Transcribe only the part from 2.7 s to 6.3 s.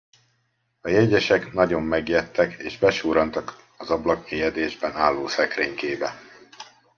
besurrantak az ablakmélyedésben álló szekrénykébe.